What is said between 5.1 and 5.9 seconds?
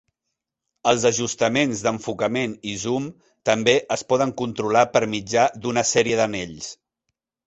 mitjà d'una